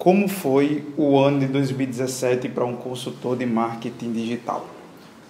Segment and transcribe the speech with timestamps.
[0.00, 4.64] Como foi o ano de 2017 para um consultor de marketing digital?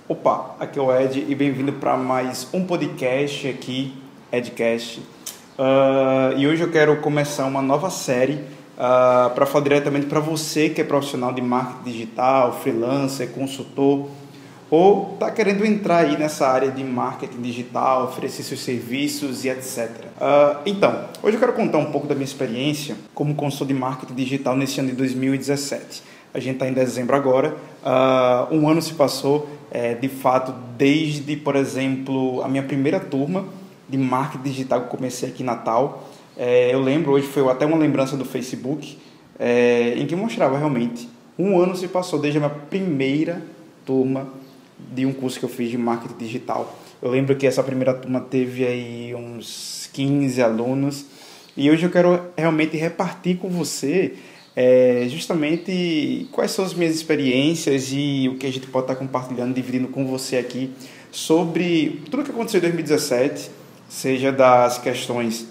[0.09, 3.93] Opa, aqui é o Ed e bem-vindo para mais um podcast aqui,
[4.31, 5.01] Edcast.
[5.59, 10.69] Uh, e hoje eu quero começar uma nova série uh, para falar diretamente para você
[10.69, 14.07] que é profissional de marketing digital, freelancer, consultor
[14.71, 19.89] ou está querendo entrar aí nessa área de marketing digital, oferecer seus serviços e etc.
[19.89, 23.75] Uh, ah, então, hoje eu quero contar um pouco da minha experiência como consultor de
[23.75, 26.03] marketing digital nesse ano de 2017.
[26.33, 31.37] A gente está em dezembro agora, uh, um ano se passou, é, de fato, desde,
[31.37, 33.47] por exemplo, a minha primeira turma
[33.89, 36.09] de marketing digital que comecei aqui em Natal.
[36.37, 38.97] É, eu lembro, hoje foi até uma lembrança do Facebook,
[39.37, 43.43] é, em que mostrava realmente, um ano se passou desde a minha primeira
[43.85, 44.40] turma
[44.93, 46.79] de um curso que eu fiz de marketing digital.
[47.03, 51.07] Eu lembro que essa primeira turma teve aí uns 15 alunos
[51.57, 54.15] e hoje eu quero realmente repartir com você
[54.55, 59.55] é, justamente quais são as minhas experiências e o que a gente pode estar compartilhando,
[59.55, 60.71] dividindo com você aqui
[61.11, 63.51] sobre tudo que aconteceu em 2017,
[63.89, 65.47] seja das questões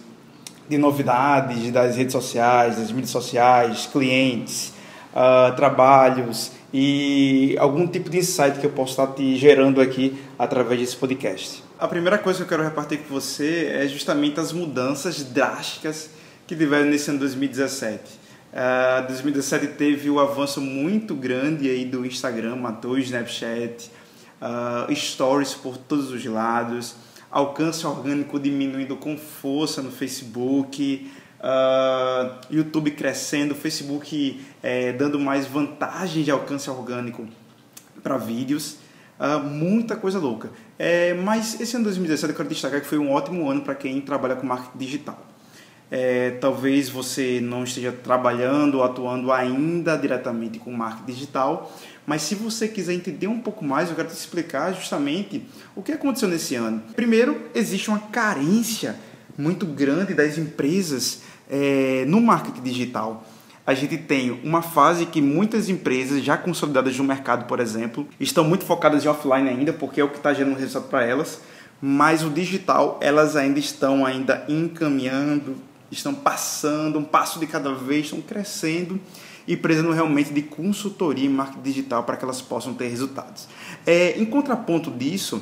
[0.70, 4.72] de novidades das redes sociais, das mídias sociais, clientes,
[5.12, 10.80] uh, trabalhos, e algum tipo de insight que eu posso estar te gerando aqui através
[10.80, 11.64] desse podcast.
[11.80, 16.10] A primeira coisa que eu quero repartir com você é justamente as mudanças drásticas
[16.46, 18.20] que tiveram nesse ano 2017.
[18.52, 23.92] Uh, 2017 teve o um avanço muito grande aí do Instagram, matou o Snapchat,
[24.42, 26.96] uh, stories por todos os lados,
[27.30, 31.10] alcance orgânico diminuindo com força no Facebook,
[31.40, 37.28] uh, YouTube crescendo, Facebook é, dando mais vantagem de alcance orgânico
[38.04, 38.78] para vídeos.
[39.20, 40.50] Uh, muita coisa louca.
[40.78, 44.00] É, mas esse ano 2017 eu quero destacar que foi um ótimo ano para quem
[44.00, 45.26] trabalha com marketing digital.
[45.92, 52.36] É, talvez você não esteja trabalhando ou atuando ainda diretamente com marketing digital, mas se
[52.36, 55.44] você quiser entender um pouco mais, eu quero te explicar justamente
[55.76, 56.82] o que aconteceu nesse ano.
[56.96, 58.96] Primeiro, existe uma carência
[59.40, 63.26] muito grande das empresas é, no marketing digital.
[63.66, 68.44] A gente tem uma fase que muitas empresas já consolidadas no mercado, por exemplo, estão
[68.44, 71.40] muito focadas em offline ainda, porque é o que está gerando resultado para elas,
[71.82, 75.56] mas o digital elas ainda estão ainda encaminhando,
[75.90, 79.00] estão passando um passo de cada vez, estão crescendo
[79.48, 83.48] e precisando realmente de consultoria em marketing digital para que elas possam ter resultados.
[83.86, 85.42] É, em contraponto disso,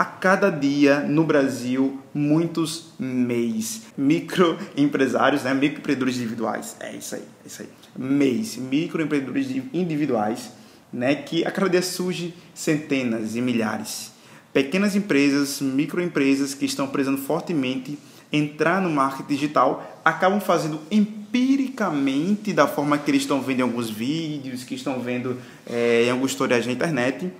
[0.00, 5.52] a cada dia no Brasil muitos MEIs, microempresários, né?
[5.52, 6.74] microempreendedores individuais.
[6.80, 7.68] É isso aí, é isso aí.
[7.98, 10.52] MEIs, microempreendedores individuais,
[10.90, 11.14] né?
[11.14, 14.12] que a cada dia surge centenas e milhares.
[14.54, 17.98] Pequenas empresas, microempresas que estão precisando fortemente
[18.32, 23.90] entrar no marketing digital acabam fazendo empiricamente da forma que eles estão vendo em alguns
[23.90, 27.30] vídeos, que estão vendo é, em alguns tutoriais na internet,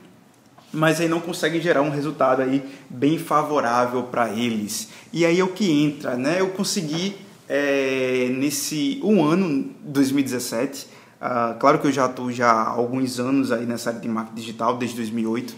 [0.72, 4.88] mas aí não conseguem gerar um resultado aí bem favorável para eles.
[5.12, 6.40] E aí é o que entra, né?
[6.40, 7.16] Eu consegui
[7.48, 10.88] é, nesse um ano 2017, uh,
[11.20, 14.40] ah, claro que eu já estou já há alguns anos aí nessa área de marketing
[14.40, 15.54] digital desde 2008,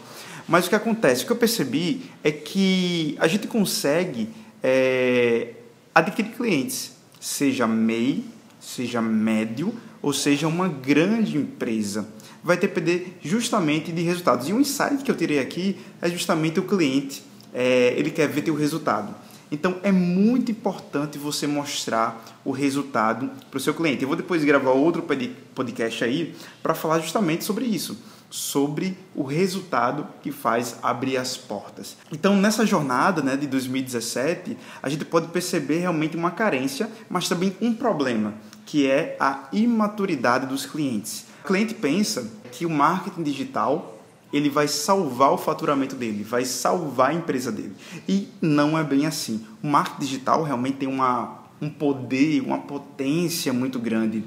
[0.48, 4.30] mas o que acontece, o que eu percebi é que a gente consegue
[4.62, 5.50] é,
[5.94, 8.24] adquirir clientes, seja MEI,
[8.58, 12.08] seja médio ou seja uma grande empresa
[12.42, 14.48] vai depender justamente de resultados.
[14.48, 17.22] E um insight que eu tirei aqui é justamente o cliente,
[17.52, 19.14] é, ele quer ver teu resultado.
[19.52, 24.00] Então é muito importante você mostrar o resultado para o seu cliente.
[24.00, 25.04] Eu vou depois gravar outro
[25.54, 27.98] podcast aí para falar justamente sobre isso,
[28.30, 31.98] sobre o resultado que faz abrir as portas.
[32.10, 37.54] Então nessa jornada né, de 2017, a gente pode perceber realmente uma carência, mas também
[37.60, 38.32] um problema,
[38.72, 41.26] que é a imaturidade dos clientes.
[41.44, 44.00] O cliente pensa que o marketing digital
[44.32, 47.74] ele vai salvar o faturamento dele, vai salvar a empresa dele.
[48.08, 49.44] E não é bem assim.
[49.62, 54.24] O marketing digital realmente tem uma, um poder, uma potência muito grande.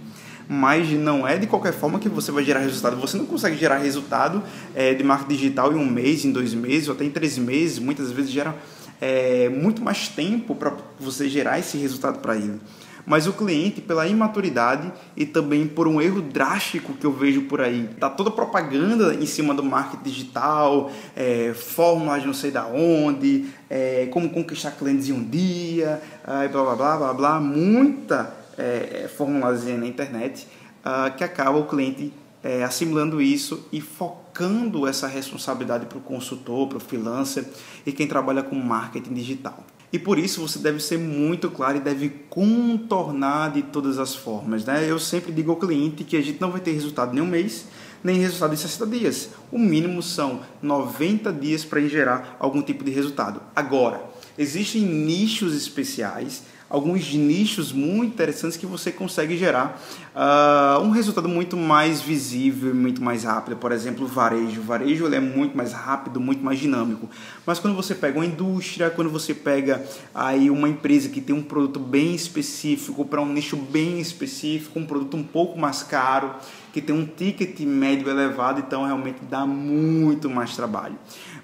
[0.48, 2.98] Mas não é de qualquer forma que você vai gerar resultado.
[2.98, 4.44] Você não consegue gerar resultado
[4.76, 7.80] é, de marketing digital em um mês, em dois meses, ou até em três meses.
[7.80, 8.56] Muitas vezes gera
[9.02, 12.60] é, muito mais tempo para você gerar esse resultado para ele
[13.06, 17.62] mas o cliente, pela imaturidade e também por um erro drástico que eu vejo por
[17.62, 23.46] aí, tá toda propaganda em cima do marketing digital, é, fórmulas não sei da onde,
[23.70, 29.78] é, como conquistar clientes em um dia, blá blá blá blá blá, muita é, formulazinha
[29.78, 30.48] na internet
[30.86, 32.14] uh, que acaba o cliente
[32.44, 37.44] é, assimilando isso e focando essa responsabilidade para o consultor, para o freelancer
[37.86, 39.66] e quem trabalha com marketing digital.
[39.94, 44.66] E por isso você deve ser muito claro e deve contornar de todas as formas.
[44.66, 44.90] Né?
[44.90, 47.66] Eu sempre digo ao cliente que a gente não vai ter resultado em um mês,
[48.04, 49.30] nem resultado em 60 dias.
[49.52, 53.42] O mínimo são 90 dias para gerar algum tipo de resultado.
[53.56, 54.04] Agora,
[54.38, 59.82] existem nichos especiais alguns nichos muito interessantes que você consegue gerar
[60.16, 63.56] uh, um resultado muito mais visível muito mais rápido.
[63.58, 64.62] Por exemplo, varejo.
[64.62, 67.10] O varejo ele é muito mais rápido, muito mais dinâmico.
[67.46, 69.84] Mas quando você pega uma indústria, quando você pega
[70.14, 74.86] aí uma empresa que tem um produto bem específico para um nicho bem específico, um
[74.86, 76.36] produto um pouco mais caro,
[76.74, 80.96] que tem um ticket médio elevado, então realmente dá muito mais trabalho.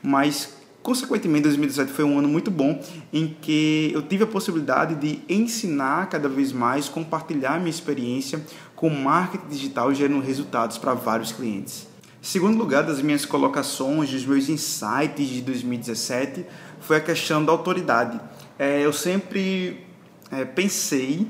[0.03, 2.81] Mas Consequentemente, 2017 foi um ano muito bom
[3.13, 8.44] em que eu tive a possibilidade de ensinar cada vez mais, compartilhar minha experiência
[8.75, 11.88] com marketing digital gerando resultados para vários clientes.
[12.19, 16.45] Segundo lugar das minhas colocações, dos meus insights de 2017,
[16.80, 18.19] foi a questão da autoridade.
[18.57, 19.86] É, eu sempre
[20.31, 21.28] é, pensei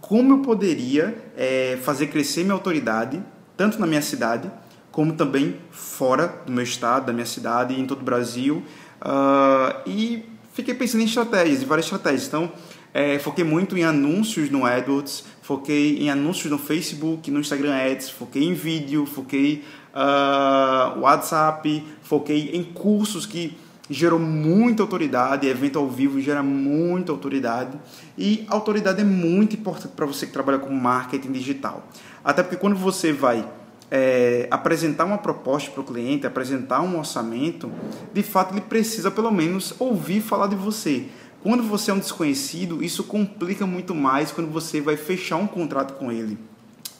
[0.00, 3.22] como eu poderia é, fazer crescer minha autoridade,
[3.56, 4.50] tanto na minha cidade,
[4.90, 8.62] como também fora do meu estado, da minha cidade, em todo o Brasil,
[9.02, 12.26] Uh, e fiquei pensando em estratégias, em várias estratégias.
[12.28, 12.52] Então,
[12.94, 18.10] é, foquei muito em anúncios no AdWords, foquei em anúncios no Facebook, no Instagram Ads,
[18.10, 19.64] foquei em vídeo, foquei
[19.94, 23.56] uh, WhatsApp, foquei em cursos que
[23.88, 27.78] gerou muita autoridade, evento ao vivo gera muita autoridade
[28.16, 31.86] e autoridade é muito importante para você que trabalha com marketing digital.
[32.22, 33.46] Até porque quando você vai
[33.94, 37.70] é, apresentar uma proposta para o cliente, apresentar um orçamento,
[38.10, 41.08] de fato ele precisa pelo menos ouvir falar de você.
[41.42, 45.92] Quando você é um desconhecido, isso complica muito mais quando você vai fechar um contrato
[45.98, 46.38] com ele.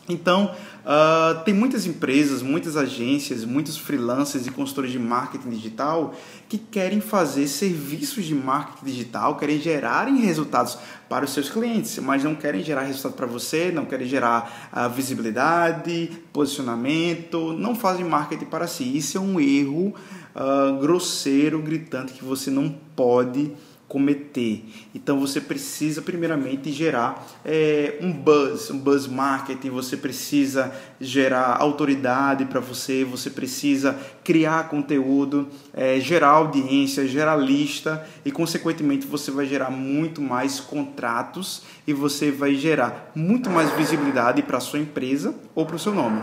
[0.09, 0.53] Então,
[0.85, 6.15] uh, tem muitas empresas, muitas agências, muitos freelancers e consultores de marketing digital
[6.49, 10.77] que querem fazer serviços de marketing digital, querem gerarem resultados
[11.09, 14.91] para os seus clientes, mas não querem gerar resultado para você, não querem gerar uh,
[14.91, 18.97] visibilidade, posicionamento, não fazem marketing para si.
[18.97, 19.95] Isso é um erro
[20.35, 23.53] uh, grosseiro, gritante que você não pode
[23.93, 24.65] cometer.
[24.95, 32.47] Então você precisa primeiramente gerar é, um buzz, um buzz marketing, você precisa gerar autoridade
[32.47, 33.95] para você, você precisa
[34.25, 41.63] criar conteúdo, é, gerar audiência, gerar lista e consequentemente você vai gerar muito mais contratos
[41.87, 46.23] e você vai gerar muito mais visibilidade para sua empresa ou para o seu nome.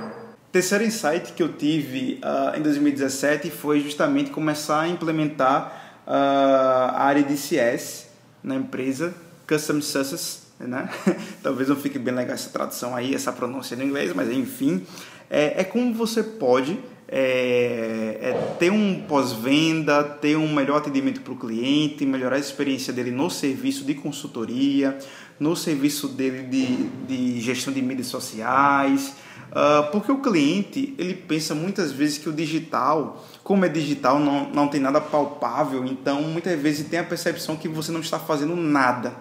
[0.51, 7.21] Terceiro insight que eu tive uh, em 2017 foi justamente começar a implementar a área
[7.21, 8.07] de CS
[8.43, 9.13] na empresa,
[9.47, 10.89] Custom Success, né?
[11.43, 14.85] Talvez não fique bem legal essa tradução aí, essa pronúncia no inglês, mas enfim,
[15.29, 21.33] é, é como você pode é, é ter um pós-venda, ter um melhor atendimento para
[21.33, 24.97] o cliente, melhorar a experiência dele no serviço de consultoria,
[25.39, 26.65] no serviço dele de,
[27.07, 29.13] de gestão de mídias sociais,
[29.51, 34.47] uh, porque o cliente ele pensa muitas vezes que o digital como é digital, não,
[34.51, 38.55] não tem nada palpável, então muitas vezes tem a percepção que você não está fazendo
[38.55, 39.11] nada.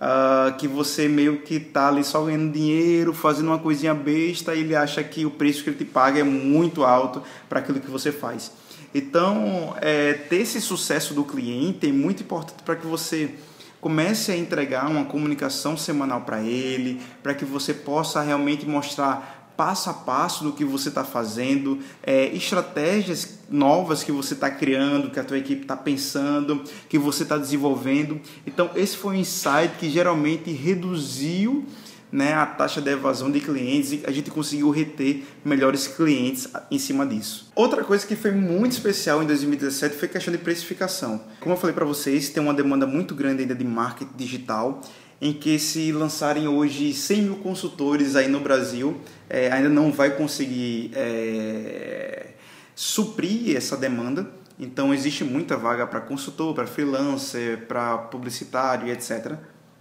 [0.00, 4.60] Uh, que você meio que está ali só ganhando dinheiro, fazendo uma coisinha besta, e
[4.60, 7.90] ele acha que o preço que ele te paga é muito alto para aquilo que
[7.90, 8.52] você faz.
[8.94, 13.34] Então, é, ter esse sucesso do cliente é muito importante para que você
[13.80, 19.90] comece a entregar uma comunicação semanal para ele, para que você possa realmente mostrar passo
[19.90, 25.20] a passo do que você está fazendo, é, estratégias novas que você está criando, que
[25.20, 28.18] a tua equipe está pensando, que você está desenvolvendo.
[28.46, 31.66] Então esse foi um insight que geralmente reduziu
[32.10, 36.78] né, a taxa de evasão de clientes e a gente conseguiu reter melhores clientes em
[36.78, 37.52] cima disso.
[37.54, 41.20] Outra coisa que foi muito especial em 2017 foi a questão de precificação.
[41.38, 44.80] Como eu falei para vocês, tem uma demanda muito grande ainda de marketing digital
[45.20, 48.98] em que se lançarem hoje 100 mil consultores aí no Brasil,
[49.28, 52.30] é, ainda não vai conseguir é,
[52.74, 54.30] suprir essa demanda.
[54.58, 59.34] Então existe muita vaga para consultor, para freelancer, para publicitário, etc.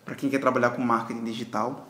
[0.04, 1.90] Para quem quer trabalhar com marketing digital.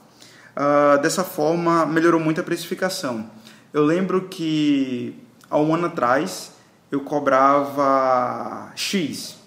[0.55, 3.29] Uh, dessa forma melhorou muito a precificação.
[3.71, 5.15] Eu lembro que
[5.49, 6.51] há um ano atrás
[6.91, 9.37] eu cobrava X.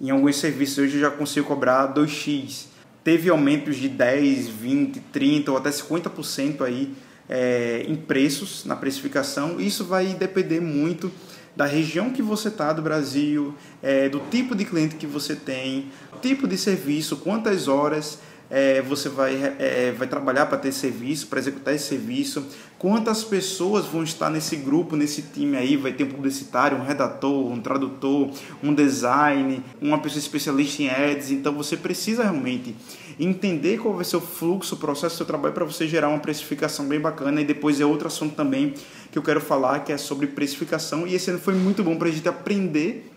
[0.00, 2.75] Em alguns serviços hoje eu já consigo cobrar 2X
[3.06, 6.92] teve aumentos de 10, 20, 30 ou até 50% aí
[7.28, 9.60] é, em preços, na precificação.
[9.60, 11.12] Isso vai depender muito
[11.54, 15.88] da região que você está do Brasil, é, do tipo de cliente que você tem,
[16.20, 18.18] tipo de serviço, quantas horas
[18.50, 22.46] é, você vai, é, vai trabalhar para ter serviço, para executar esse serviço,
[22.78, 27.50] quantas pessoas vão estar nesse grupo, nesse time aí, vai ter um publicitário, um redator,
[27.50, 28.30] um tradutor,
[28.62, 32.74] um design, uma pessoa especialista em ads, então você precisa realmente
[33.18, 36.18] entender qual vai ser o fluxo, o processo do seu trabalho para você gerar uma
[36.18, 37.40] precificação bem bacana.
[37.40, 38.74] E depois é outro assunto também
[39.10, 41.06] que eu quero falar que é sobre precificação.
[41.06, 43.10] E esse ano foi muito bom para a gente aprender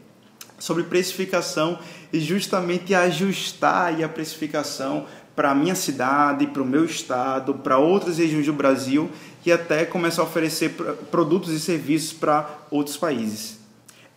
[0.57, 1.79] sobre precificação
[2.12, 5.05] e justamente ajustar a precificação
[5.39, 9.10] para a minha cidade, para o meu estado, para outras regiões do Brasil
[9.46, 10.72] e até começar a oferecer
[11.10, 13.58] produtos e serviços para outros países.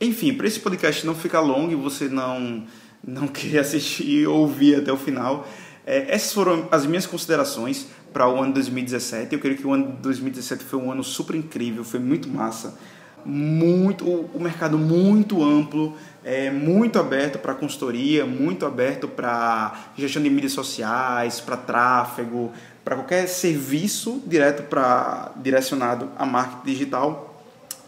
[0.01, 2.65] Enfim, para esse podcast não ficar longo e você não,
[3.07, 5.47] não querer assistir ou ouvir até o final,
[5.87, 9.33] é, essas foram as minhas considerações para o ano 2017.
[9.33, 12.77] Eu creio que o ano 2017 foi um ano super incrível, foi muito massa
[13.25, 20.31] muito o mercado muito amplo, é, muito aberto para consultoria, muito aberto para gestão de
[20.31, 22.51] mídias sociais, para tráfego,
[22.85, 27.29] para qualquer serviço direto para direcionado a marketing digital.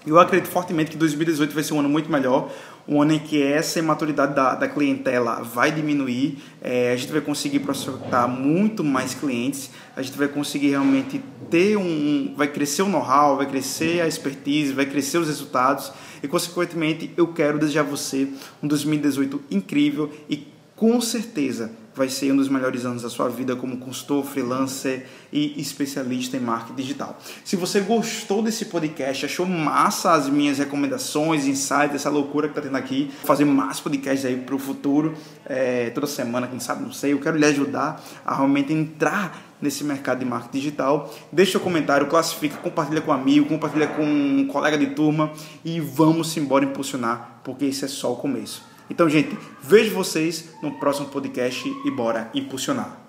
[0.07, 2.51] Eu acredito fortemente que 2018 vai ser um ano muito melhor,
[2.87, 7.21] um ano em que essa imaturidade da, da clientela vai diminuir, é, a gente vai
[7.21, 12.35] conseguir prospectar muito mais clientes, a gente vai conseguir realmente ter um.
[12.37, 17.29] vai crescer o know-how, vai crescer a expertise, vai crescer os resultados e, consequentemente, eu
[17.29, 18.29] quero desejar a você
[18.63, 23.55] um 2018 incrível e com certeza vai ser um dos melhores anos da sua vida
[23.55, 27.19] como consultor, freelancer e especialista em marketing digital.
[27.45, 32.61] Se você gostou desse podcast, achou massa as minhas recomendações, insights, essa loucura que tá
[32.61, 35.15] tendo aqui, fazer mais podcasts aí para o futuro,
[35.47, 39.83] é, toda semana, quem sabe, não sei, eu quero lhe ajudar a realmente entrar nesse
[39.83, 41.15] mercado de marketing digital.
[41.33, 45.33] Deixa seu comentário, classifica, compartilha com um amigo, compartilha com um colega de turma
[45.65, 48.74] e vamos embora impulsionar, porque isso é só o começo.
[48.89, 53.04] Então, gente, vejo vocês no próximo podcast e bora impulsionar.